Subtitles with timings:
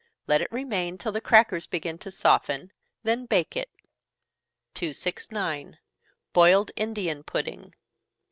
[0.25, 2.71] Let it remain till the crackers begin to soften,
[3.03, 3.69] then bake it.
[4.73, 5.77] 269.
[6.33, 7.75] _Boiled Indian Pudding.